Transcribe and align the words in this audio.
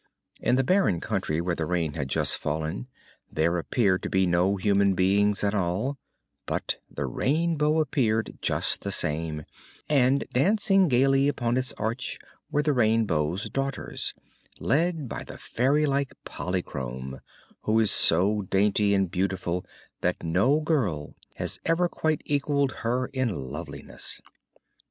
In 0.39 0.55
the 0.55 0.63
barren 0.63 0.99
country 0.99 1.39
where 1.41 1.53
the 1.53 1.67
rain 1.67 1.93
had 1.93 2.07
just 2.07 2.35
fallen 2.35 2.87
there 3.31 3.59
appeared 3.59 4.01
to 4.01 4.09
be 4.09 4.25
no 4.25 4.55
human 4.55 4.95
beings 4.95 5.43
at 5.43 5.53
all; 5.53 5.99
but 6.47 6.79
the 6.89 7.05
Rainbow 7.05 7.79
appeared, 7.79 8.39
just 8.41 8.81
the 8.81 8.91
same, 8.91 9.45
and 9.87 10.25
dancing 10.33 10.87
gayly 10.87 11.27
upon 11.27 11.55
its 11.55 11.71
arch 11.73 12.17
were 12.49 12.63
the 12.63 12.73
Rainbow's 12.73 13.47
Daughters, 13.51 14.15
led 14.59 15.07
by 15.07 15.23
the 15.23 15.37
fairylike 15.37 16.13
Polychrome, 16.25 17.19
who 17.65 17.79
is 17.79 17.91
so 17.91 18.41
dainty 18.41 18.95
and 18.95 19.11
beautiful 19.11 19.63
that 19.99 20.23
no 20.23 20.61
girl 20.61 21.13
has 21.35 21.59
ever 21.63 21.87
quite 21.87 22.23
equalled 22.25 22.71
her 22.77 23.05
in 23.09 23.29
loveliness. 23.51 24.19